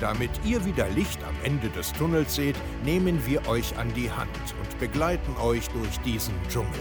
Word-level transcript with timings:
Damit 0.00 0.30
ihr 0.44 0.64
wieder 0.64 0.88
Licht 0.88 1.22
am 1.24 1.34
Ende 1.44 1.68
des 1.68 1.92
Tunnels 1.92 2.34
seht, 2.34 2.56
nehmen 2.84 3.24
wir 3.26 3.46
euch 3.46 3.76
an 3.76 3.92
die 3.92 4.10
Hand 4.10 4.30
und 4.58 4.78
begleiten 4.78 5.36
euch 5.36 5.68
durch 5.68 6.00
diesen 6.00 6.34
Dschungel. 6.48 6.80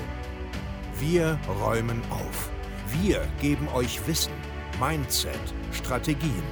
Wir 0.99 1.37
räumen 1.61 2.01
auf. 2.09 2.49
Wir 3.01 3.27
geben 3.41 3.67
euch 3.69 4.05
Wissen, 4.07 4.33
Mindset, 4.79 5.53
Strategien. 5.73 6.43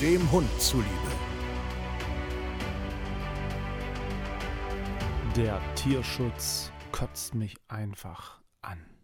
Dem 0.00 0.30
Hund 0.30 0.48
zuliebe. 0.60 0.86
Der 5.34 5.60
Tierschutz 5.74 6.70
kotzt 6.92 7.34
mich 7.34 7.56
einfach 7.68 8.40
an. 8.62 8.95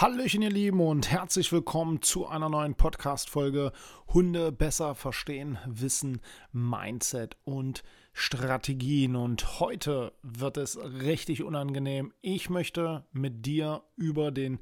Hallöchen, 0.00 0.42
ihr 0.42 0.50
Lieben, 0.50 0.78
und 0.78 1.10
herzlich 1.10 1.50
willkommen 1.50 2.02
zu 2.02 2.28
einer 2.28 2.48
neuen 2.48 2.76
Podcast-Folge 2.76 3.72
Hunde 4.14 4.52
besser 4.52 4.94
verstehen, 4.94 5.58
Wissen, 5.66 6.20
Mindset 6.52 7.36
und 7.42 7.82
Strategien. 8.12 9.16
Und 9.16 9.58
heute 9.58 10.12
wird 10.22 10.56
es 10.56 10.78
richtig 10.78 11.42
unangenehm. 11.42 12.14
Ich 12.20 12.48
möchte 12.48 13.06
mit 13.10 13.44
dir 13.44 13.82
über 13.96 14.30
den 14.30 14.60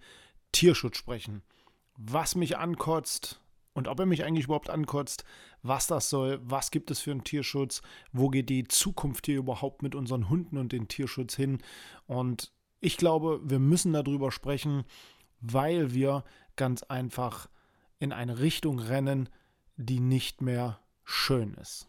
Tierschutz 0.52 0.96
sprechen. 0.96 1.42
Was 1.98 2.34
mich 2.34 2.56
ankotzt 2.56 3.42
und 3.74 3.88
ob 3.88 4.00
er 4.00 4.06
mich 4.06 4.24
eigentlich 4.24 4.46
überhaupt 4.46 4.70
ankotzt, 4.70 5.26
was 5.60 5.86
das 5.86 6.08
soll, 6.08 6.40
was 6.44 6.70
gibt 6.70 6.90
es 6.90 7.00
für 7.00 7.10
einen 7.10 7.24
Tierschutz, 7.24 7.82
wo 8.10 8.30
geht 8.30 8.48
die 8.48 8.66
Zukunft 8.68 9.26
hier 9.26 9.36
überhaupt 9.36 9.82
mit 9.82 9.94
unseren 9.94 10.30
Hunden 10.30 10.56
und 10.56 10.72
den 10.72 10.88
Tierschutz 10.88 11.36
hin. 11.36 11.58
Und 12.06 12.54
ich 12.80 12.96
glaube, 12.96 13.40
wir 13.42 13.58
müssen 13.58 13.92
darüber 13.92 14.30
sprechen, 14.30 14.84
weil 15.40 15.92
wir 15.92 16.24
ganz 16.56 16.82
einfach 16.82 17.48
in 17.98 18.12
eine 18.12 18.38
Richtung 18.38 18.78
rennen, 18.78 19.28
die 19.76 20.00
nicht 20.00 20.42
mehr 20.42 20.80
schön 21.04 21.54
ist. 21.54 21.88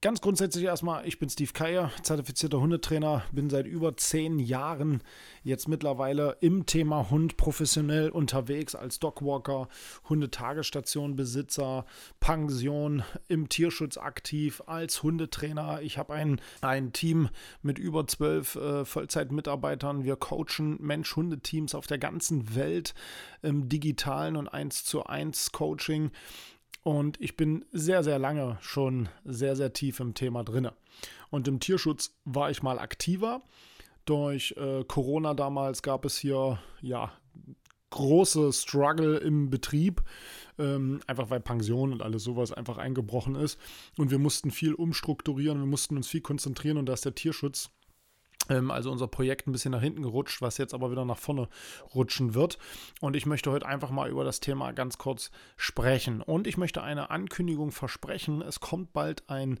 Ganz 0.00 0.20
grundsätzlich 0.20 0.64
erstmal, 0.64 1.08
ich 1.08 1.18
bin 1.18 1.28
Steve 1.28 1.50
Keier, 1.52 1.90
zertifizierter 2.04 2.60
Hundetrainer, 2.60 3.24
bin 3.32 3.50
seit 3.50 3.66
über 3.66 3.96
zehn 3.96 4.38
Jahren 4.38 5.02
jetzt 5.42 5.66
mittlerweile 5.66 6.36
im 6.40 6.66
Thema 6.66 7.10
Hund 7.10 7.36
professionell 7.36 8.10
unterwegs 8.10 8.76
als 8.76 9.00
Dogwalker, 9.00 9.66
Hundetagesstationbesitzer, 10.08 11.84
Pension, 12.20 13.02
im 13.26 13.48
Tierschutz 13.48 13.96
aktiv 13.96 14.62
als 14.66 15.02
Hundetrainer. 15.02 15.82
Ich 15.82 15.98
habe 15.98 16.14
ein, 16.14 16.40
ein 16.60 16.92
Team 16.92 17.28
mit 17.62 17.80
über 17.80 18.06
zwölf 18.06 18.54
äh, 18.54 18.84
Vollzeitmitarbeitern. 18.84 20.04
Wir 20.04 20.14
coachen 20.14 20.76
Mensch-Hunde-Teams 20.80 21.74
auf 21.74 21.88
der 21.88 21.98
ganzen 21.98 22.54
Welt 22.54 22.94
im 23.42 23.68
digitalen 23.68 24.36
und 24.36 24.46
1 24.46 24.84
zu 24.84 25.06
1 25.06 25.50
Coaching. 25.50 26.12
Und 26.82 27.20
ich 27.20 27.36
bin 27.36 27.64
sehr, 27.72 28.02
sehr 28.02 28.18
lange 28.18 28.58
schon 28.60 29.08
sehr, 29.24 29.56
sehr 29.56 29.72
tief 29.72 30.00
im 30.00 30.14
Thema 30.14 30.44
drinne. 30.44 30.72
Und 31.30 31.48
im 31.48 31.60
Tierschutz 31.60 32.16
war 32.24 32.50
ich 32.50 32.62
mal 32.62 32.78
aktiver. 32.78 33.42
Durch 34.04 34.54
äh, 34.56 34.84
Corona 34.84 35.34
damals 35.34 35.82
gab 35.82 36.04
es 36.04 36.16
hier 36.16 36.58
ja 36.80 37.12
große 37.90 38.52
Struggle 38.52 39.16
im 39.18 39.50
Betrieb, 39.50 40.02
ähm, 40.58 41.00
einfach 41.06 41.30
weil 41.30 41.40
Pension 41.40 41.92
und 41.92 42.02
alles 42.02 42.24
sowas 42.24 42.52
einfach 42.52 42.78
eingebrochen 42.78 43.34
ist. 43.34 43.58
Und 43.96 44.10
wir 44.10 44.18
mussten 44.18 44.50
viel 44.50 44.74
umstrukturieren, 44.74 45.58
wir 45.58 45.66
mussten 45.66 45.96
uns 45.96 46.08
viel 46.08 46.20
konzentrieren 46.20 46.78
und 46.78 46.86
da 46.86 46.94
ist 46.94 47.04
der 47.04 47.14
Tierschutz 47.14 47.70
also 48.48 48.90
unser 48.90 49.08
Projekt 49.08 49.46
ein 49.46 49.52
bisschen 49.52 49.72
nach 49.72 49.82
hinten 49.82 50.02
gerutscht, 50.02 50.42
was 50.42 50.58
jetzt 50.58 50.74
aber 50.74 50.90
wieder 50.90 51.04
nach 51.04 51.18
vorne 51.18 51.48
rutschen 51.94 52.34
wird. 52.34 52.58
Und 53.00 53.16
ich 53.16 53.26
möchte 53.26 53.50
heute 53.50 53.66
einfach 53.66 53.90
mal 53.90 54.08
über 54.08 54.24
das 54.24 54.40
Thema 54.40 54.72
ganz 54.72 54.98
kurz 54.98 55.30
sprechen. 55.56 56.22
Und 56.22 56.46
ich 56.46 56.56
möchte 56.56 56.82
eine 56.82 57.10
Ankündigung 57.10 57.72
versprechen. 57.72 58.42
Es 58.42 58.60
kommt 58.60 58.92
bald 58.92 59.28
ein 59.28 59.60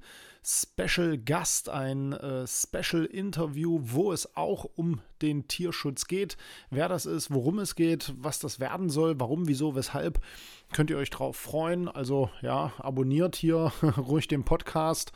Special 0.50 1.18
Gast, 1.18 1.68
ein 1.68 2.14
äh, 2.14 2.46
Special 2.46 3.04
Interview, 3.04 3.80
wo 3.82 4.14
es 4.14 4.34
auch 4.34 4.64
um 4.76 5.02
den 5.20 5.46
Tierschutz 5.46 6.06
geht. 6.06 6.38
Wer 6.70 6.88
das 6.88 7.04
ist, 7.04 7.30
worum 7.30 7.58
es 7.58 7.74
geht, 7.74 8.14
was 8.16 8.38
das 8.38 8.58
werden 8.58 8.88
soll, 8.88 9.20
warum, 9.20 9.46
wieso, 9.46 9.74
weshalb, 9.74 10.22
könnt 10.72 10.88
ihr 10.88 10.96
euch 10.96 11.10
drauf 11.10 11.36
freuen. 11.36 11.86
Also 11.86 12.30
ja, 12.40 12.72
abonniert 12.78 13.36
hier 13.36 13.72
ruhig 13.98 14.26
den 14.26 14.44
Podcast, 14.44 15.12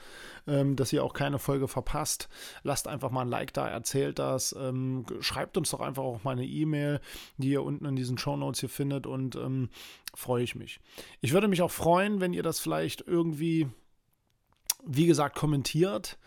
ähm, 0.47 0.77
dass 0.77 0.93
ihr 0.93 1.03
auch 1.03 1.15
keine 1.15 1.39
Folge 1.39 1.67
verpasst. 1.67 2.29
Lasst 2.63 2.87
einfach 2.87 3.11
mal 3.11 3.23
ein 3.23 3.29
Like 3.29 3.55
da, 3.55 3.67
erzählt 3.67 4.19
das. 4.19 4.55
Ähm, 4.59 5.07
schreibt 5.21 5.57
uns 5.57 5.71
doch 5.71 5.81
einfach 5.81 6.03
auch 6.03 6.25
mal 6.25 6.33
eine 6.33 6.45
E-Mail, 6.45 7.01
die 7.39 7.49
ihr 7.49 7.63
unten 7.63 7.87
in 7.87 7.97
diesen 7.97 8.19
Show 8.19 8.37
Notes 8.37 8.61
hier 8.61 8.69
findet 8.69 9.07
und 9.07 9.35
ähm, 9.37 9.71
freue 10.15 10.45
ich 10.45 10.57
mich. 10.57 10.79
Ich 11.23 11.33
würde 11.33 11.49
mich 11.49 11.63
auch 11.63 11.71
freuen, 11.71 12.21
wenn 12.21 12.35
ihr 12.35 12.43
das 12.43 12.61
vielleicht 12.61 13.01
irgendwie 13.07 13.71
wie 14.85 15.07
gesagt, 15.07 15.37
kommentiert. 15.37 16.19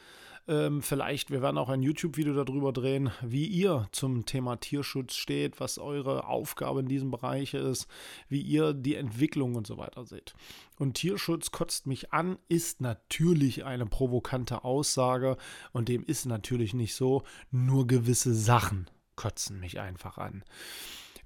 Ähm, 0.47 0.83
vielleicht, 0.83 1.31
wir 1.31 1.41
werden 1.41 1.57
auch 1.57 1.69
ein 1.69 1.81
YouTube-Video 1.81 2.33
darüber 2.43 2.71
drehen, 2.71 3.09
wie 3.23 3.47
ihr 3.47 3.88
zum 3.91 4.25
Thema 4.25 4.57
Tierschutz 4.57 5.16
steht, 5.16 5.59
was 5.59 5.79
eure 5.79 6.27
Aufgabe 6.27 6.81
in 6.81 6.88
diesem 6.88 7.09
Bereich 7.09 7.55
ist, 7.55 7.88
wie 8.29 8.41
ihr 8.41 8.73
die 8.73 8.94
Entwicklung 8.94 9.55
und 9.55 9.65
so 9.65 9.77
weiter 9.77 10.05
seht. 10.05 10.35
Und 10.77 10.94
Tierschutz 10.95 11.49
kotzt 11.49 11.88
mich 11.88 12.13
an, 12.13 12.38
ist 12.47 12.79
natürlich 12.79 13.65
eine 13.65 13.88
provokante 13.88 14.63
Aussage 14.63 15.38
und 15.71 15.89
dem 15.89 16.03
ist 16.03 16.25
natürlich 16.25 16.75
nicht 16.75 16.94
so, 16.94 17.23
nur 17.49 17.88
gewisse 17.88 18.35
Sachen 18.35 18.88
kotzen 19.15 19.59
mich 19.59 19.79
einfach 19.79 20.19
an. 20.19 20.44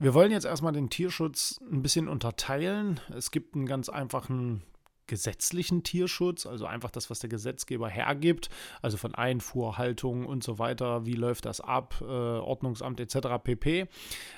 Wir 0.02 0.14
wollen 0.14 0.32
jetzt 0.32 0.46
erstmal 0.46 0.72
den 0.72 0.90
Tierschutz 0.90 1.60
ein 1.70 1.82
bisschen 1.82 2.08
unterteilen. 2.08 3.02
Es 3.14 3.32
gibt 3.32 3.56
einen 3.56 3.66
ganz 3.66 3.90
einfachen 3.90 4.64
gesetzlichen 5.10 5.84
Tierschutz, 5.84 6.46
also 6.46 6.66
einfach 6.66 6.92
das, 6.92 7.10
was 7.10 7.20
der 7.20 7.30
Gesetzgeber 7.30 7.90
hergibt, 7.90 8.50
also 8.82 8.96
von 8.96 9.16
Einfuhr, 9.16 9.78
Haltung 9.78 10.26
und 10.26 10.44
so 10.44 10.60
weiter, 10.60 11.06
wie 11.06 11.14
läuft 11.14 11.46
das 11.46 11.60
ab, 11.60 11.96
äh, 12.02 12.06
Ordnungsamt 12.06 13.00
etc. 13.00 13.44
pp. 13.44 13.88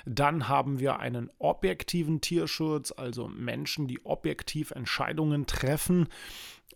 Dann 0.06 0.48
haben 0.48 0.80
wir 0.80 0.98
einen 0.98 1.30
objektiven 1.38 2.20
Tierschutz, 2.20 2.90
also 2.90 3.28
Menschen, 3.28 3.86
die 3.86 4.04
objektiv 4.04 4.72
Entscheidungen 4.72 5.46
treffen 5.46 6.08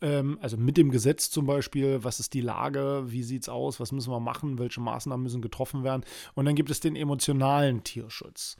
also 0.00 0.56
mit 0.56 0.76
dem 0.76 0.90
Gesetz 0.90 1.30
zum 1.30 1.46
Beispiel, 1.46 2.04
was 2.04 2.20
ist 2.20 2.34
die 2.34 2.40
Lage, 2.40 3.04
wie 3.06 3.22
sieht 3.22 3.42
es 3.42 3.48
aus, 3.48 3.80
was 3.80 3.92
müssen 3.92 4.10
wir 4.10 4.20
machen, 4.20 4.58
welche 4.58 4.80
Maßnahmen 4.80 5.22
müssen 5.22 5.40
getroffen 5.40 5.84
werden. 5.84 6.04
Und 6.34 6.44
dann 6.44 6.54
gibt 6.54 6.70
es 6.70 6.80
den 6.80 6.96
emotionalen 6.96 7.82
Tierschutz. 7.82 8.56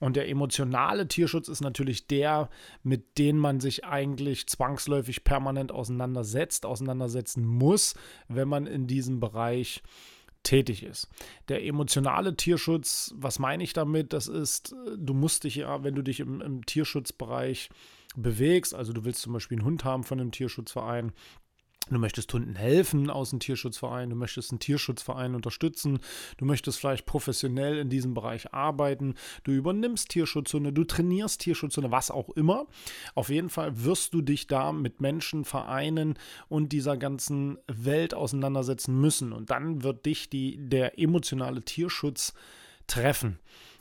Und 0.00 0.16
der 0.16 0.28
emotionale 0.28 1.06
Tierschutz 1.06 1.48
ist 1.48 1.60
natürlich 1.60 2.06
der, 2.06 2.48
mit 2.82 3.18
dem 3.18 3.36
man 3.36 3.60
sich 3.60 3.84
eigentlich 3.84 4.46
zwangsläufig 4.46 5.24
permanent 5.24 5.72
auseinandersetzt, 5.72 6.64
auseinandersetzen 6.64 7.44
muss, 7.44 7.94
wenn 8.28 8.48
man 8.48 8.66
in 8.66 8.86
diesem 8.86 9.20
Bereich 9.20 9.82
tätig 10.42 10.82
ist. 10.82 11.08
Der 11.48 11.64
emotionale 11.64 12.34
Tierschutz, 12.34 13.14
was 13.16 13.38
meine 13.38 13.62
ich 13.62 13.74
damit? 13.74 14.12
Das 14.12 14.28
ist, 14.28 14.74
du 14.96 15.12
musst 15.12 15.44
dich 15.44 15.56
ja, 15.56 15.82
wenn 15.84 15.94
du 15.94 16.02
dich 16.02 16.20
im, 16.20 16.40
im 16.40 16.64
Tierschutzbereich 16.64 17.68
bewegst, 18.16 18.74
also 18.74 18.92
du 18.92 19.04
willst 19.04 19.22
zum 19.22 19.32
Beispiel 19.32 19.58
einen 19.58 19.66
Hund 19.66 19.84
haben 19.84 20.04
von 20.04 20.20
einem 20.20 20.32
Tierschutzverein, 20.32 21.12
Du 21.90 21.98
möchtest 21.98 22.32
Hunden 22.32 22.54
helfen 22.54 23.08
aus 23.08 23.30
dem 23.30 23.40
Tierschutzverein, 23.40 24.10
du 24.10 24.16
möchtest 24.16 24.50
einen 24.50 24.60
Tierschutzverein 24.60 25.34
unterstützen, 25.34 26.00
du 26.36 26.44
möchtest 26.44 26.78
vielleicht 26.78 27.06
professionell 27.06 27.78
in 27.78 27.88
diesem 27.88 28.14
Bereich 28.14 28.52
arbeiten, 28.52 29.14
du 29.44 29.52
übernimmst 29.52 30.10
Tierschutzhunde, 30.10 30.72
du 30.72 30.84
trainierst 30.84 31.40
Tierschutzhunde, 31.40 31.90
was 31.90 32.10
auch 32.10 32.28
immer. 32.30 32.66
Auf 33.14 33.30
jeden 33.30 33.48
Fall 33.48 33.84
wirst 33.84 34.12
du 34.12 34.20
dich 34.20 34.46
da 34.46 34.72
mit 34.72 35.00
Menschen, 35.00 35.44
Vereinen 35.44 36.18
und 36.48 36.72
dieser 36.72 36.96
ganzen 36.96 37.58
Welt 37.66 38.12
auseinandersetzen 38.12 39.00
müssen. 39.00 39.32
Und 39.32 39.50
dann 39.50 39.82
wird 39.82 40.04
dich 40.04 40.28
die, 40.28 40.58
der 40.58 40.98
emotionale 40.98 41.62
Tierschutz 41.62 42.34
treffen 42.86 43.38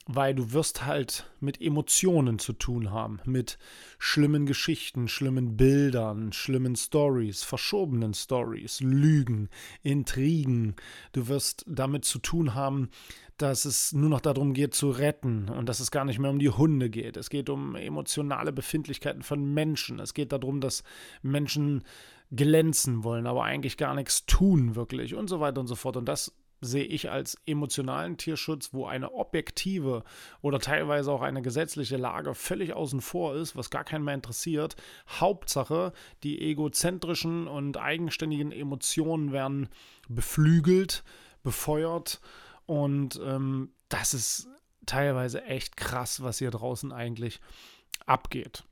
weil 0.07 0.33
du 0.33 0.53
wirst 0.53 0.85
halt 0.85 1.29
mit 1.41 1.61
Emotionen 1.61 2.39
zu 2.39 2.53
tun 2.53 2.91
haben, 2.91 3.19
mit 3.25 3.57
schlimmen 3.99 4.45
Geschichten, 4.45 5.09
schlimmen 5.09 5.57
Bildern, 5.57 6.31
schlimmen 6.31 6.77
Stories, 6.77 7.43
verschobenen 7.43 8.13
Stories, 8.13 8.79
Lügen, 8.79 9.49
Intrigen. 9.83 10.75
Du 11.11 11.27
wirst 11.27 11.65
damit 11.67 12.05
zu 12.05 12.19
tun 12.19 12.55
haben, 12.55 12.89
dass 13.35 13.65
es 13.65 13.91
nur 13.93 14.09
noch 14.09 14.21
darum 14.21 14.53
geht 14.53 14.73
zu 14.73 14.89
retten 14.89 15.49
und 15.49 15.67
dass 15.67 15.81
es 15.81 15.91
gar 15.91 16.05
nicht 16.05 16.19
mehr 16.19 16.31
um 16.31 16.39
die 16.39 16.49
Hunde 16.49 16.89
geht. 16.89 17.17
Es 17.17 17.29
geht 17.29 17.49
um 17.49 17.75
emotionale 17.75 18.53
Befindlichkeiten 18.53 19.23
von 19.23 19.53
Menschen. 19.53 19.99
Es 19.99 20.13
geht 20.13 20.31
darum, 20.31 20.61
dass 20.61 20.83
Menschen 21.21 21.83
glänzen 22.31 23.03
wollen, 23.03 23.27
aber 23.27 23.43
eigentlich 23.43 23.77
gar 23.77 23.93
nichts 23.93 24.25
tun 24.25 24.75
wirklich 24.75 25.15
und 25.15 25.29
so 25.29 25.39
weiter 25.39 25.59
und 25.59 25.67
so 25.67 25.75
fort. 25.75 25.97
Und 25.97 26.05
das 26.05 26.33
sehe 26.61 26.83
ich 26.83 27.09
als 27.09 27.37
emotionalen 27.45 28.17
Tierschutz, 28.17 28.73
wo 28.73 28.85
eine 28.85 29.13
objektive 29.13 30.03
oder 30.41 30.59
teilweise 30.59 31.11
auch 31.11 31.21
eine 31.21 31.41
gesetzliche 31.41 31.97
Lage 31.97 32.33
völlig 32.33 32.73
außen 32.73 33.01
vor 33.01 33.35
ist, 33.35 33.55
was 33.55 33.69
gar 33.69 33.83
keinen 33.83 34.03
mehr 34.03 34.15
interessiert. 34.15 34.75
Hauptsache, 35.07 35.93
die 36.23 36.41
egozentrischen 36.41 37.47
und 37.47 37.77
eigenständigen 37.77 38.51
Emotionen 38.51 39.31
werden 39.31 39.69
beflügelt, 40.09 41.03
befeuert 41.43 42.19
und 42.65 43.19
ähm, 43.23 43.71
das 43.89 44.13
ist 44.13 44.47
teilweise 44.85 45.43
echt 45.43 45.77
krass, 45.77 46.23
was 46.23 46.39
hier 46.39 46.51
draußen 46.51 46.91
eigentlich 46.91 47.39
abgeht. 48.05 48.63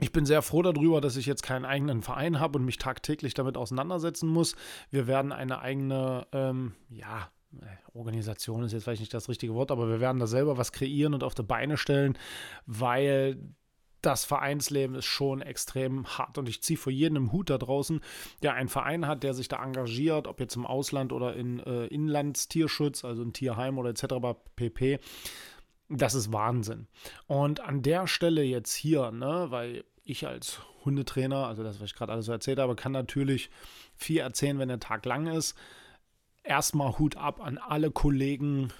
Ich 0.00 0.12
bin 0.12 0.26
sehr 0.26 0.42
froh 0.42 0.62
darüber, 0.62 1.00
dass 1.00 1.16
ich 1.16 1.26
jetzt 1.26 1.42
keinen 1.42 1.64
eigenen 1.64 2.02
Verein 2.02 2.38
habe 2.38 2.58
und 2.58 2.64
mich 2.64 2.78
tagtäglich 2.78 3.34
damit 3.34 3.56
auseinandersetzen 3.56 4.28
muss. 4.28 4.54
Wir 4.90 5.06
werden 5.06 5.32
eine 5.32 5.60
eigene, 5.60 6.26
ähm, 6.32 6.74
ja, 6.88 7.30
Organisation 7.94 8.62
ist 8.62 8.72
jetzt 8.72 8.84
vielleicht 8.84 9.00
nicht 9.00 9.14
das 9.14 9.28
richtige 9.28 9.54
Wort, 9.54 9.70
aber 9.70 9.88
wir 9.88 10.00
werden 10.00 10.18
da 10.18 10.26
selber 10.26 10.58
was 10.58 10.72
kreieren 10.72 11.14
und 11.14 11.24
auf 11.24 11.34
die 11.34 11.42
Beine 11.42 11.76
stellen, 11.76 12.16
weil 12.66 13.38
das 14.02 14.24
Vereinsleben 14.24 14.94
ist 14.94 15.06
schon 15.06 15.42
extrem 15.42 16.06
hart. 16.06 16.38
Und 16.38 16.48
ich 16.48 16.62
ziehe 16.62 16.78
vor 16.78 16.92
jedem 16.92 17.32
Hut 17.32 17.50
da 17.50 17.58
draußen, 17.58 18.00
der 18.42 18.54
einen 18.54 18.68
Verein 18.68 19.06
hat, 19.06 19.22
der 19.22 19.34
sich 19.34 19.48
da 19.48 19.62
engagiert, 19.62 20.28
ob 20.28 20.40
jetzt 20.40 20.56
im 20.56 20.66
Ausland 20.66 21.12
oder 21.12 21.34
in 21.34 21.58
äh, 21.60 21.86
Inlandstierschutz, 21.86 23.04
also 23.04 23.22
in 23.22 23.32
Tierheim 23.32 23.78
oder 23.78 23.90
etc. 23.90 24.38
pp. 24.54 25.00
Das 25.88 26.14
ist 26.14 26.32
Wahnsinn. 26.32 26.86
Und 27.26 27.60
an 27.60 27.82
der 27.82 28.06
Stelle 28.06 28.42
jetzt 28.42 28.74
hier, 28.74 29.10
ne, 29.10 29.46
weil 29.48 29.84
ich 30.04 30.26
als 30.26 30.60
Hundetrainer, 30.84 31.46
also 31.46 31.62
das, 31.62 31.80
was 31.80 31.90
ich 31.90 31.94
gerade 31.94 32.12
alles 32.12 32.26
so 32.26 32.32
erzählt 32.32 32.58
habe, 32.58 32.76
kann 32.76 32.92
natürlich 32.92 33.50
viel 33.94 34.18
erzählen, 34.18 34.58
wenn 34.58 34.68
der 34.68 34.80
Tag 34.80 35.04
lang 35.06 35.26
ist. 35.26 35.56
Erstmal 36.42 36.98
Hut 36.98 37.16
ab 37.16 37.40
an 37.40 37.58
alle 37.58 37.90
Kollegen, 37.90 38.72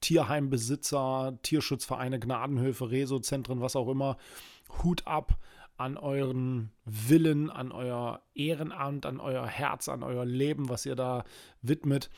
Tierheimbesitzer, 0.00 1.38
Tierschutzvereine, 1.42 2.18
Gnadenhöfe, 2.18 2.90
Resozentren, 2.90 3.60
was 3.60 3.76
auch 3.76 3.88
immer. 3.88 4.16
Hut 4.82 5.06
ab 5.06 5.38
an 5.76 5.96
euren 5.96 6.72
Willen, 6.84 7.50
an 7.50 7.72
euer 7.72 8.22
Ehrenamt, 8.34 9.06
an 9.06 9.18
euer 9.20 9.46
Herz, 9.46 9.88
an 9.88 10.02
euer 10.02 10.24
Leben, 10.24 10.68
was 10.68 10.86
ihr 10.86 10.94
da 10.94 11.24
widmet. 11.62 12.10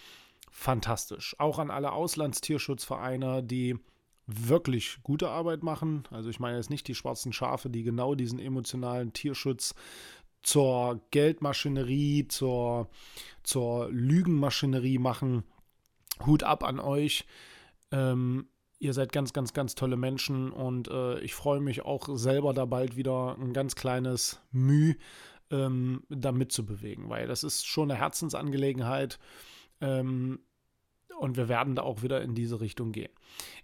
Fantastisch. 0.51 1.37
Auch 1.39 1.59
an 1.59 1.71
alle 1.71 1.93
Auslandstierschutzvereine, 1.93 3.43
die 3.43 3.79
wirklich 4.27 4.99
gute 5.03 5.29
Arbeit 5.29 5.63
machen. 5.63 6.05
Also 6.11 6.31
ich 6.31 6.41
meine 6.41 6.57
jetzt 6.57 6.71
nicht 6.71 6.89
die 6.89 6.95
schwarzen 6.95 7.33
Schafe, 7.33 7.71
die 7.71 7.83
genau 7.83 8.15
diesen 8.15 8.39
emotionalen 8.39 9.13
Tierschutz 9.13 9.75
zur 10.43 11.01
Geldmaschinerie, 11.11 12.29
zur, 12.29 12.89
zur 13.43 13.89
Lügenmaschinerie 13.91 14.99
machen. 14.99 15.45
Hut 16.27 16.43
ab 16.43 16.65
an 16.65 16.81
euch. 16.81 17.25
Ähm, 17.91 18.49
ihr 18.79 18.93
seid 18.93 19.13
ganz, 19.13 19.33
ganz, 19.33 19.53
ganz 19.53 19.75
tolle 19.75 19.97
Menschen 19.97 20.51
und 20.51 20.89
äh, 20.89 21.21
ich 21.21 21.35
freue 21.35 21.61
mich 21.61 21.85
auch 21.85 22.09
selber 22.17 22.53
da 22.53 22.65
bald 22.65 22.97
wieder 22.97 23.37
ein 23.39 23.53
ganz 23.53 23.77
kleines 23.77 24.41
Mühe 24.51 24.97
ähm, 25.51 26.03
da 26.09 26.33
mitzubewegen, 26.33 27.09
weil 27.09 27.29
das 27.29 27.45
ist 27.45 27.67
schon 27.67 27.91
eine 27.91 28.01
Herzensangelegenheit. 28.01 29.19
Ähm, 29.81 30.41
und 31.19 31.37
wir 31.37 31.49
werden 31.49 31.75
da 31.75 31.83
auch 31.83 32.03
wieder 32.03 32.23
in 32.23 32.35
diese 32.35 32.61
Richtung 32.61 32.93
gehen. 32.93 33.11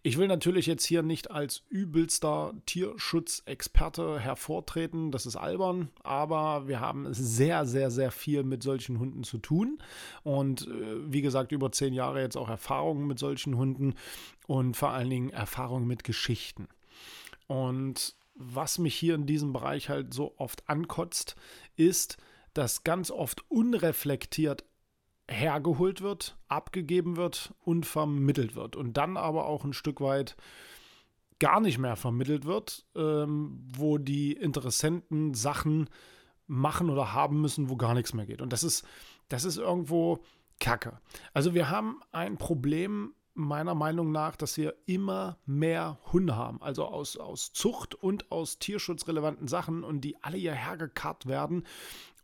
Ich 0.02 0.16
will 0.18 0.28
natürlich 0.28 0.66
jetzt 0.66 0.84
hier 0.84 1.02
nicht 1.02 1.30
als 1.30 1.62
übelster 1.68 2.54
Tierschutzexperte 2.66 4.20
hervortreten, 4.20 5.10
das 5.10 5.26
ist 5.26 5.36
albern, 5.36 5.90
aber 6.02 6.68
wir 6.68 6.80
haben 6.80 7.12
sehr, 7.12 7.66
sehr, 7.66 7.90
sehr 7.90 8.10
viel 8.10 8.42
mit 8.42 8.62
solchen 8.62 8.98
Hunden 8.98 9.24
zu 9.24 9.38
tun. 9.38 9.78
Und 10.22 10.68
äh, 10.68 11.12
wie 11.12 11.22
gesagt, 11.22 11.52
über 11.52 11.72
zehn 11.72 11.94
Jahre 11.94 12.20
jetzt 12.20 12.36
auch 12.36 12.48
Erfahrungen 12.48 13.06
mit 13.06 13.18
solchen 13.18 13.56
Hunden 13.56 13.94
und 14.46 14.76
vor 14.76 14.90
allen 14.90 15.10
Dingen 15.10 15.30
Erfahrungen 15.30 15.86
mit 15.86 16.04
Geschichten. 16.04 16.68
Und 17.46 18.14
was 18.34 18.78
mich 18.78 18.94
hier 18.94 19.14
in 19.14 19.26
diesem 19.26 19.52
Bereich 19.52 19.88
halt 19.88 20.14
so 20.14 20.34
oft 20.36 20.68
ankotzt, 20.68 21.34
ist, 21.76 22.18
dass 22.54 22.84
ganz 22.84 23.10
oft 23.10 23.48
unreflektiert 23.50 24.64
hergeholt 25.28 26.00
wird, 26.00 26.36
abgegeben 26.48 27.16
wird 27.16 27.54
und 27.60 27.86
vermittelt 27.86 28.54
wird. 28.56 28.76
Und 28.76 28.96
dann 28.96 29.16
aber 29.16 29.46
auch 29.46 29.64
ein 29.64 29.72
Stück 29.72 30.00
weit 30.00 30.36
gar 31.38 31.60
nicht 31.60 31.78
mehr 31.78 31.96
vermittelt 31.96 32.44
wird, 32.44 32.86
ähm, 32.96 33.60
wo 33.76 33.98
die 33.98 34.32
Interessenten 34.32 35.34
Sachen 35.34 35.88
machen 36.46 36.90
oder 36.90 37.12
haben 37.12 37.40
müssen, 37.40 37.68
wo 37.68 37.76
gar 37.76 37.94
nichts 37.94 38.14
mehr 38.14 38.26
geht. 38.26 38.42
Und 38.42 38.52
das 38.52 38.64
ist, 38.64 38.84
das 39.28 39.44
ist 39.44 39.58
irgendwo 39.58 40.18
Kacke. 40.60 40.98
Also 41.34 41.54
wir 41.54 41.70
haben 41.70 42.00
ein 42.10 42.38
Problem 42.38 43.14
meiner 43.38 43.74
Meinung 43.74 44.10
nach, 44.10 44.36
dass 44.36 44.56
wir 44.56 44.74
immer 44.86 45.38
mehr 45.46 45.98
Hunde 46.12 46.36
haben, 46.36 46.60
also 46.60 46.84
aus, 46.84 47.16
aus 47.16 47.52
Zucht 47.52 47.94
und 47.94 48.30
aus 48.32 48.58
tierschutzrelevanten 48.58 49.46
Sachen 49.46 49.84
und 49.84 50.00
die 50.00 50.22
alle 50.22 50.36
hierher 50.36 50.76
gekarrt 50.76 51.26
werden 51.26 51.64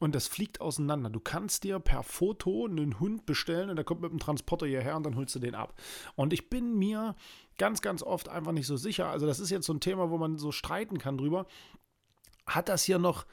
und 0.00 0.14
das 0.14 0.26
fliegt 0.26 0.60
auseinander. 0.60 1.10
Du 1.10 1.20
kannst 1.20 1.62
dir 1.62 1.78
per 1.78 2.02
Foto 2.02 2.66
einen 2.66 2.98
Hund 2.98 3.26
bestellen 3.26 3.70
und 3.70 3.76
der 3.76 3.84
kommt 3.84 4.00
mit 4.00 4.10
dem 4.10 4.18
Transporter 4.18 4.66
hierher 4.66 4.96
und 4.96 5.04
dann 5.04 5.14
holst 5.14 5.34
du 5.36 5.38
den 5.38 5.54
ab. 5.54 5.80
Und 6.16 6.32
ich 6.32 6.50
bin 6.50 6.76
mir 6.78 7.14
ganz, 7.58 7.80
ganz 7.80 8.02
oft 8.02 8.28
einfach 8.28 8.52
nicht 8.52 8.66
so 8.66 8.76
sicher. 8.76 9.08
Also 9.08 9.26
das 9.26 9.38
ist 9.38 9.50
jetzt 9.50 9.66
so 9.66 9.72
ein 9.72 9.80
Thema, 9.80 10.10
wo 10.10 10.18
man 10.18 10.36
so 10.36 10.50
streiten 10.50 10.98
kann 10.98 11.16
drüber. 11.16 11.46
Hat 12.46 12.68
das 12.68 12.82
hier 12.82 12.98
noch 12.98 13.24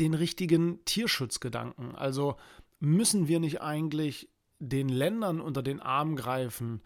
den 0.00 0.14
richtigen 0.14 0.84
Tierschutzgedanken? 0.84 1.94
Also 1.94 2.36
müssen 2.80 3.28
wir 3.28 3.38
nicht 3.38 3.62
eigentlich 3.62 4.28
den 4.62 4.88
Ländern 4.88 5.40
unter 5.40 5.62
den 5.62 5.80
Arm 5.80 6.16
greifen? 6.16 6.82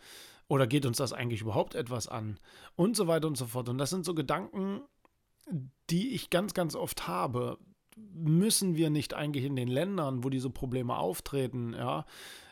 Oder 0.48 0.66
geht 0.66 0.86
uns 0.86 0.98
das 0.98 1.12
eigentlich 1.12 1.42
überhaupt 1.42 1.74
etwas 1.74 2.08
an? 2.08 2.38
Und 2.74 2.96
so 2.96 3.06
weiter 3.06 3.26
und 3.26 3.36
so 3.36 3.46
fort. 3.46 3.68
Und 3.68 3.78
das 3.78 3.90
sind 3.90 4.04
so 4.04 4.14
Gedanken, 4.14 4.80
die 5.90 6.14
ich 6.14 6.30
ganz, 6.30 6.54
ganz 6.54 6.74
oft 6.74 7.06
habe. 7.06 7.58
Müssen 7.96 8.76
wir 8.76 8.90
nicht 8.90 9.14
eigentlich 9.14 9.44
in 9.44 9.56
den 9.56 9.68
Ländern, 9.68 10.24
wo 10.24 10.30
diese 10.30 10.50
Probleme 10.50 10.96
auftreten, 10.96 11.72
ja, 11.72 12.04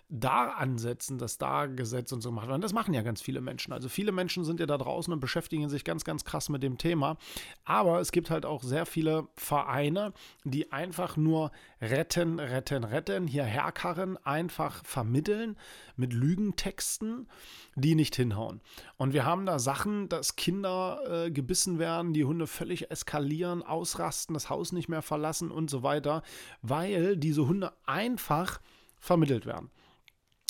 da 0.08 0.48
ansetzen, 0.50 1.18
dass 1.18 1.38
da 1.38 1.66
Gesetz 1.66 2.12
und 2.12 2.20
so 2.20 2.30
gemacht 2.30 2.48
werden. 2.48 2.60
Das 2.60 2.72
machen 2.72 2.94
ja 2.94 3.02
ganz 3.02 3.22
viele 3.22 3.40
Menschen. 3.40 3.72
Also 3.72 3.88
viele 3.88 4.12
Menschen 4.12 4.44
sind 4.44 4.60
ja 4.60 4.66
da 4.66 4.78
draußen 4.78 5.12
und 5.12 5.20
beschäftigen 5.20 5.68
sich 5.68 5.84
ganz, 5.84 6.04
ganz 6.04 6.24
krass 6.24 6.48
mit 6.48 6.62
dem 6.62 6.78
Thema. 6.78 7.16
Aber 7.64 8.00
es 8.00 8.12
gibt 8.12 8.30
halt 8.30 8.44
auch 8.44 8.62
sehr 8.62 8.86
viele 8.86 9.28
Vereine, 9.34 10.12
die 10.44 10.72
einfach 10.72 11.16
nur 11.16 11.52
retten, 11.80 12.38
retten, 12.38 12.84
retten, 12.84 13.26
hierher 13.26 13.72
karren, 13.72 14.18
einfach 14.24 14.84
vermitteln 14.84 15.56
mit 15.96 16.12
Lügentexten, 16.12 17.28
die 17.74 17.94
nicht 17.94 18.14
hinhauen. 18.14 18.60
Und 18.96 19.14
wir 19.14 19.24
haben 19.24 19.46
da 19.46 19.58
Sachen, 19.58 20.08
dass 20.08 20.36
Kinder 20.36 21.26
äh, 21.26 21.30
gebissen 21.30 21.78
werden, 21.78 22.12
die 22.12 22.24
Hunde 22.24 22.46
völlig 22.46 22.90
eskalieren, 22.90 23.62
ausrasten, 23.62 24.34
das 24.34 24.50
Haus 24.50 24.72
nicht 24.72 24.88
mehr 24.88 25.02
verlassen 25.02 25.50
und 25.50 25.70
so 25.70 25.82
weiter, 25.82 26.22
weil 26.62 27.16
diese 27.16 27.48
Hunde 27.48 27.72
einfach 27.86 28.60
vermittelt 28.98 29.46
werden. 29.46 29.70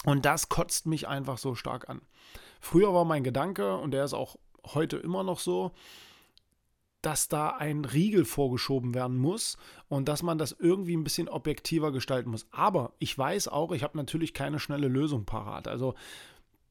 Und 0.04 0.24
das 0.24 0.48
kotzt 0.48 0.86
mich 0.86 1.08
einfach 1.08 1.38
so 1.38 1.54
stark 1.54 1.88
an. 1.88 2.02
Früher 2.60 2.94
war 2.94 3.04
mein 3.04 3.24
Gedanke, 3.24 3.76
und 3.76 3.90
der 3.90 4.04
ist 4.04 4.14
auch 4.14 4.36
heute 4.74 4.96
immer 4.96 5.22
noch 5.22 5.38
so, 5.38 5.72
dass 7.04 7.28
da 7.28 7.50
ein 7.50 7.84
Riegel 7.84 8.24
vorgeschoben 8.24 8.94
werden 8.94 9.18
muss 9.18 9.58
und 9.88 10.08
dass 10.08 10.22
man 10.22 10.38
das 10.38 10.56
irgendwie 10.58 10.96
ein 10.96 11.04
bisschen 11.04 11.28
objektiver 11.28 11.92
gestalten 11.92 12.30
muss. 12.30 12.46
Aber 12.50 12.94
ich 12.98 13.16
weiß 13.16 13.48
auch, 13.48 13.72
ich 13.72 13.82
habe 13.82 13.98
natürlich 13.98 14.32
keine 14.32 14.58
schnelle 14.58 14.88
Lösung 14.88 15.26
parat. 15.26 15.68
Also 15.68 15.94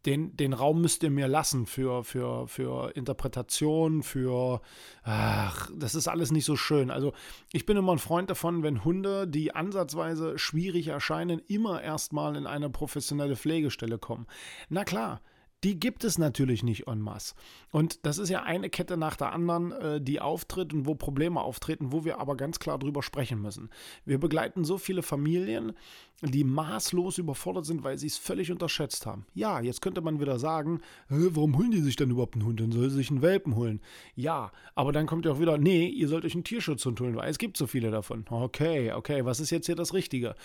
den, 0.06 0.36
den 0.36 0.54
Raum 0.54 0.82
müsst 0.82 1.04
ihr 1.04 1.10
mir 1.10 1.28
lassen 1.28 1.66
für, 1.66 2.04
für, 2.04 2.48
für 2.48 2.96
Interpretation, 2.96 4.04
für, 4.04 4.62
ach, 5.04 5.70
das 5.76 5.96
ist 5.96 6.08
alles 6.08 6.32
nicht 6.32 6.46
so 6.46 6.56
schön. 6.56 6.92
Also 6.92 7.14
ich 7.52 7.66
bin 7.66 7.78
immer 7.78 7.94
ein 7.94 8.00
Freund 8.00 8.30
davon, 8.30 8.64
wenn 8.64 8.84
Hunde, 8.84 9.28
die 9.28 9.56
ansatzweise 9.56 10.38
schwierig 10.38 10.88
erscheinen, 10.88 11.40
immer 11.48 11.82
erstmal 11.82 12.36
in 12.36 12.48
eine 12.48 12.70
professionelle 12.70 13.36
Pflegestelle 13.36 13.98
kommen. 13.98 14.28
Na 14.70 14.84
klar, 14.84 15.22
die 15.64 15.80
gibt 15.80 16.04
es 16.04 16.18
natürlich 16.18 16.64
nicht 16.64 16.88
en 16.88 17.00
masse. 17.00 17.36
Und 17.72 18.06
das 18.06 18.18
ist 18.18 18.30
ja 18.30 18.44
eine 18.44 18.70
Kette 18.70 18.98
nach 18.98 19.16
der 19.16 19.32
anderen, 19.32 19.72
äh, 19.72 20.02
die 20.02 20.20
auftritt 20.20 20.74
und 20.74 20.86
wo 20.86 20.96
Probleme 20.96 21.42
auftreten, 21.42 21.92
wo 21.92 22.06
wir 22.06 22.20
aber 22.20 22.36
ganz 22.36 22.60
klar 22.60 22.78
drüber 22.78 23.02
sprechen 23.02 23.42
müssen. 23.42 23.70
Wir 24.06 24.20
begleiten 24.20 24.66
so 24.66 24.78
viele 24.78 25.04
Familien, 25.04 25.74
die 26.22 26.44
maßlos 26.44 27.18
überfordert 27.18 27.66
sind, 27.66 27.84
weil 27.84 27.98
sie 27.98 28.08
es 28.08 28.18
völlig 28.18 28.52
unterschätzt 28.52 29.06
haben. 29.06 29.26
Ja, 29.34 29.60
jetzt 29.60 29.82
könnte 29.82 30.02
man 30.02 30.20
wieder 30.20 30.40
sagen, 30.40 30.82
warum 31.10 31.58
holen 31.58 31.72
die 31.72 31.82
sich 31.82 31.96
denn 31.96 32.12
überhaupt 32.12 32.36
einen 32.36 32.46
Hund? 32.46 32.60
Dann 32.60 32.72
soll 32.72 32.90
sie 32.90 32.98
sich 32.98 33.10
einen 33.10 33.22
Welpen 33.22 33.56
holen. 33.56 33.82
Ja, 34.16 34.52
aber 34.76 34.92
dann 34.92 35.06
kommt 35.06 35.26
ja 35.26 35.34
auch 35.34 35.40
wieder, 35.40 35.58
nee, 35.58 35.88
ihr 35.88 36.08
sollt 36.08 36.26
euch 36.26 36.34
einen 36.34 36.44
Tierschutzhund 36.44 37.00
holen, 37.02 37.16
weil 37.16 37.30
es 37.30 37.38
gibt 37.38 37.58
so 37.58 37.68
viele 37.68 37.92
davon. 37.92 38.26
Okay, 38.30 38.92
okay, 38.94 39.26
was 39.26 39.40
ist 39.40 39.50
jetzt 39.50 39.66
hier 39.66 39.76
das 39.76 39.94
Richtige? 39.94 40.36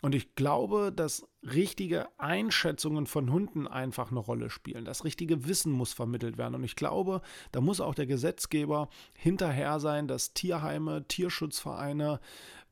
Und 0.00 0.14
ich 0.14 0.34
glaube, 0.36 0.92
dass 0.94 1.26
richtige 1.42 2.08
Einschätzungen 2.18 3.06
von 3.06 3.32
Hunden 3.32 3.66
einfach 3.66 4.10
eine 4.10 4.20
Rolle 4.20 4.48
spielen. 4.48 4.84
Das 4.84 5.04
richtige 5.04 5.48
Wissen 5.48 5.72
muss 5.72 5.92
vermittelt 5.92 6.38
werden. 6.38 6.54
Und 6.54 6.64
ich 6.64 6.76
glaube, 6.76 7.20
da 7.50 7.60
muss 7.60 7.80
auch 7.80 7.94
der 7.94 8.06
Gesetzgeber 8.06 8.88
hinterher 9.14 9.80
sein, 9.80 10.06
dass 10.06 10.34
Tierheime, 10.34 11.06
Tierschutzvereine 11.08 12.20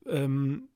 ähm, 0.05 0.69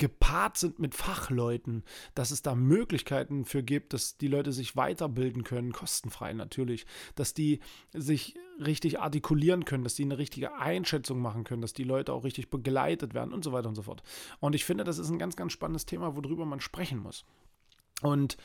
gepaart 0.00 0.56
sind 0.56 0.78
mit 0.78 0.94
Fachleuten, 0.94 1.84
dass 2.14 2.30
es 2.30 2.40
da 2.40 2.54
Möglichkeiten 2.54 3.44
für 3.44 3.62
gibt, 3.62 3.92
dass 3.92 4.16
die 4.16 4.28
Leute 4.28 4.50
sich 4.50 4.74
weiterbilden 4.74 5.44
können, 5.44 5.72
kostenfrei 5.72 6.32
natürlich, 6.32 6.86
dass 7.16 7.34
die 7.34 7.60
sich 7.92 8.34
richtig 8.58 8.98
artikulieren 8.98 9.66
können, 9.66 9.84
dass 9.84 9.94
die 9.94 10.04
eine 10.04 10.16
richtige 10.16 10.54
Einschätzung 10.54 11.20
machen 11.20 11.44
können, 11.44 11.60
dass 11.60 11.74
die 11.74 11.84
Leute 11.84 12.14
auch 12.14 12.24
richtig 12.24 12.48
begleitet 12.48 13.12
werden 13.12 13.34
und 13.34 13.44
so 13.44 13.52
weiter 13.52 13.68
und 13.68 13.74
so 13.74 13.82
fort. 13.82 14.02
Und 14.40 14.54
ich 14.54 14.64
finde, 14.64 14.84
das 14.84 14.96
ist 14.96 15.10
ein 15.10 15.18
ganz, 15.18 15.36
ganz 15.36 15.52
spannendes 15.52 15.84
Thema, 15.84 16.16
worüber 16.16 16.46
man 16.46 16.60
sprechen 16.60 16.98
muss. 16.98 17.26
Und 18.00 18.38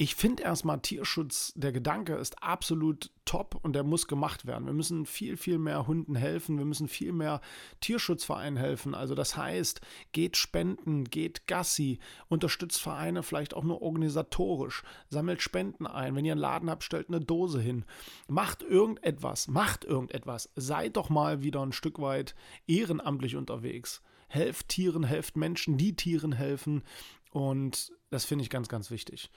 ich 0.00 0.14
finde 0.14 0.44
erstmal 0.44 0.78
Tierschutz, 0.78 1.52
der 1.56 1.72
Gedanke 1.72 2.14
ist 2.14 2.40
absolut 2.40 3.10
top 3.24 3.58
und 3.62 3.72
der 3.72 3.82
muss 3.82 4.06
gemacht 4.06 4.46
werden. 4.46 4.64
Wir 4.64 4.72
müssen 4.72 5.06
viel, 5.06 5.36
viel 5.36 5.58
mehr 5.58 5.88
Hunden 5.88 6.14
helfen. 6.14 6.56
Wir 6.56 6.64
müssen 6.64 6.86
viel 6.86 7.10
mehr 7.10 7.40
Tierschutzvereinen 7.80 8.56
helfen. 8.56 8.94
Also 8.94 9.16
das 9.16 9.36
heißt, 9.36 9.80
geht 10.12 10.36
spenden, 10.36 11.02
geht 11.02 11.48
Gassi, 11.48 11.98
unterstützt 12.28 12.80
Vereine 12.80 13.24
vielleicht 13.24 13.54
auch 13.54 13.64
nur 13.64 13.82
organisatorisch, 13.82 14.84
sammelt 15.10 15.42
Spenden 15.42 15.88
ein. 15.88 16.14
Wenn 16.14 16.24
ihr 16.24 16.32
einen 16.32 16.40
Laden 16.40 16.70
habt, 16.70 16.84
stellt 16.84 17.08
eine 17.08 17.18
Dose 17.18 17.60
hin. 17.60 17.84
Macht 18.28 18.62
irgendetwas, 18.62 19.48
macht 19.48 19.84
irgendetwas. 19.84 20.48
Seid 20.54 20.96
doch 20.96 21.10
mal 21.10 21.42
wieder 21.42 21.60
ein 21.60 21.72
Stück 21.72 22.00
weit 22.00 22.36
ehrenamtlich 22.68 23.34
unterwegs. 23.34 24.00
Helft 24.28 24.68
Tieren, 24.68 25.02
helft 25.02 25.36
Menschen, 25.36 25.76
die 25.76 25.96
Tieren 25.96 26.30
helfen. 26.30 26.84
Und 27.32 27.90
das 28.10 28.26
finde 28.26 28.44
ich 28.44 28.50
ganz, 28.50 28.68
ganz 28.68 28.92
wichtig. 28.92 29.28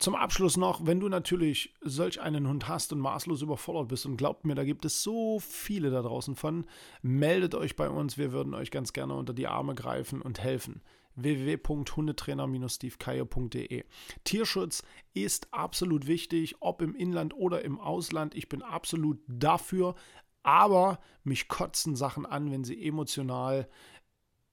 Zum 0.00 0.14
Abschluss 0.14 0.56
noch, 0.56 0.86
wenn 0.86 0.98
du 0.98 1.10
natürlich 1.10 1.74
solch 1.82 2.22
einen 2.22 2.48
Hund 2.48 2.68
hast 2.68 2.90
und 2.94 3.00
maßlos 3.00 3.42
überfordert 3.42 3.88
bist 3.88 4.06
und 4.06 4.16
glaubt 4.16 4.46
mir, 4.46 4.54
da 4.54 4.64
gibt 4.64 4.86
es 4.86 5.02
so 5.02 5.40
viele 5.40 5.90
da 5.90 6.00
draußen 6.00 6.36
von, 6.36 6.64
meldet 7.02 7.54
euch 7.54 7.76
bei 7.76 7.90
uns, 7.90 8.16
wir 8.16 8.32
würden 8.32 8.54
euch 8.54 8.70
ganz 8.70 8.94
gerne 8.94 9.14
unter 9.14 9.34
die 9.34 9.46
Arme 9.46 9.74
greifen 9.74 10.22
und 10.22 10.40
helfen 10.40 10.80
www.hundetrainer-stevekeier.de. 11.16 13.84
Tierschutz 14.24 14.82
ist 15.12 15.52
absolut 15.52 16.06
wichtig, 16.06 16.54
ob 16.60 16.80
im 16.80 16.94
Inland 16.94 17.34
oder 17.34 17.62
im 17.62 17.78
Ausland. 17.78 18.34
Ich 18.34 18.48
bin 18.48 18.62
absolut 18.62 19.20
dafür, 19.28 19.96
aber 20.42 20.98
mich 21.24 21.48
kotzen 21.48 21.94
Sachen 21.94 22.24
an, 22.24 22.50
wenn 22.50 22.64
sie 22.64 22.82
emotional 22.82 23.68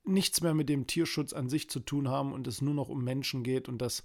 nichts 0.03 0.41
mehr 0.41 0.53
mit 0.53 0.67
dem 0.67 0.87
Tierschutz 0.87 1.31
an 1.31 1.47
sich 1.47 1.69
zu 1.69 1.79
tun 1.79 2.09
haben 2.09 2.33
und 2.33 2.47
es 2.47 2.61
nur 2.61 2.73
noch 2.73 2.89
um 2.89 3.01
Menschen 3.01 3.43
geht 3.43 3.69
und 3.69 3.77
das 3.77 4.03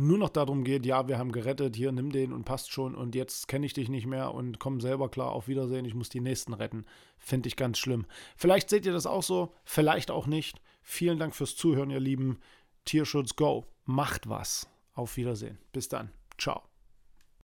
nur 0.00 0.18
noch 0.18 0.28
darum 0.28 0.64
geht, 0.64 0.86
ja, 0.86 1.08
wir 1.08 1.18
haben 1.18 1.32
gerettet, 1.32 1.76
hier 1.76 1.92
nimm 1.92 2.10
den 2.10 2.32
und 2.32 2.44
passt 2.44 2.72
schon 2.72 2.94
und 2.94 3.14
jetzt 3.14 3.48
kenne 3.48 3.66
ich 3.66 3.72
dich 3.72 3.88
nicht 3.88 4.06
mehr 4.06 4.34
und 4.34 4.58
komm 4.58 4.80
selber 4.80 5.08
klar, 5.08 5.32
auf 5.32 5.48
Wiedersehen, 5.48 5.84
ich 5.84 5.94
muss 5.94 6.08
die 6.08 6.20
nächsten 6.20 6.52
retten. 6.54 6.84
Finde 7.18 7.48
ich 7.48 7.56
ganz 7.56 7.78
schlimm. 7.78 8.06
Vielleicht 8.36 8.70
seht 8.70 8.86
ihr 8.86 8.92
das 8.92 9.06
auch 9.06 9.22
so, 9.22 9.52
vielleicht 9.64 10.10
auch 10.10 10.26
nicht. 10.26 10.60
Vielen 10.82 11.18
Dank 11.18 11.34
fürs 11.34 11.56
Zuhören, 11.56 11.90
ihr 11.90 12.00
Lieben. 12.00 12.38
Tierschutz 12.84 13.36
Go. 13.36 13.66
Macht 13.84 14.28
was. 14.28 14.68
Auf 14.94 15.16
Wiedersehen. 15.16 15.58
Bis 15.72 15.88
dann. 15.88 16.10
Ciao. 16.38 16.69